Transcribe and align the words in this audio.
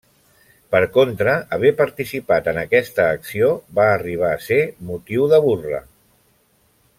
Per 0.75 0.79
contra, 0.93 1.35
haver 1.57 1.71
participat 1.81 2.49
en 2.53 2.61
aquesta 2.61 3.05
acció, 3.19 3.51
va 3.81 3.85
arribar 3.99 4.33
a 4.37 4.41
ser 4.47 4.59
motiu 4.93 5.29
de 5.35 5.41
burla. 5.49 5.85